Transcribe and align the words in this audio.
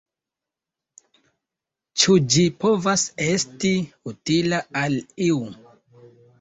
Ĉu 1.99 2.17
ĝi 2.37 2.47
povas 2.65 3.05
esti 3.29 3.73
utila 4.15 4.65
al 4.85 5.01
iu? 5.31 5.41